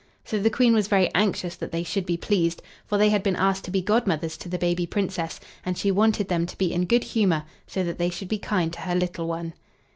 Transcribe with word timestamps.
So 0.25 0.39
the 0.39 0.49
Queen 0.49 0.73
was 0.73 0.87
very 0.87 1.13
anxious 1.13 1.55
that 1.57 1.71
they 1.71 1.83
should 1.83 2.07
be 2.07 2.17
pleased; 2.17 2.63
for 2.87 2.97
they 2.97 3.09
had 3.11 3.21
been 3.21 3.35
asked 3.35 3.65
to 3.65 3.69
be 3.69 3.83
godmothers 3.83 4.35
to 4.37 4.49
the 4.49 4.57
baby 4.57 4.87
Princess, 4.87 5.39
and 5.63 5.77
she 5.77 5.91
wanted 5.91 6.27
them 6.27 6.47
to 6.47 6.57
be 6.57 6.73
in 6.73 6.81
a 6.81 6.85
good 6.85 7.03
humor 7.03 7.43
so 7.67 7.83
that 7.83 7.99
they 7.99 8.09
should 8.09 8.27
be 8.27 8.39
kind 8.39 8.73
to 8.73 8.79
her 8.81 8.95
little 8.95 9.27
one. 9.27 9.53